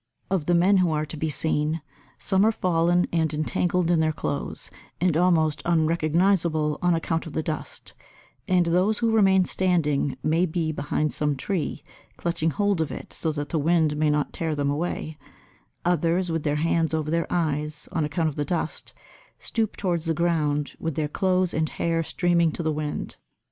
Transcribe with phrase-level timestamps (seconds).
[0.31, 1.83] Of the men who are to be seen,
[2.17, 7.43] some are fallen and entangled in their clothes and almost unrecognizable on account of the
[7.43, 7.93] dust,
[8.47, 11.83] and those who remain standing may be behind some tree,
[12.17, 15.19] clutching hold of it so that the wind may not tear them away;
[15.85, 18.95] others, with their hands over their eyes on account of the dust,
[19.37, 23.17] stoop towards the ground, with their clothes and hair streaming to the wind.